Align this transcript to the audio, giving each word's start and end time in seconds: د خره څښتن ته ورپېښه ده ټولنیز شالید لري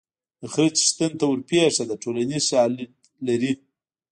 د 0.39 0.41
خره 0.53 0.69
څښتن 0.77 1.11
ته 1.19 1.25
ورپېښه 1.27 1.83
ده 1.89 1.95
ټولنیز 2.03 2.43
شالید 2.51 2.91
لري 3.27 3.53